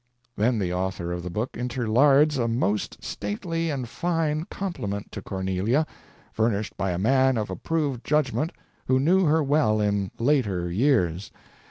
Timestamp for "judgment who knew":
8.03-9.25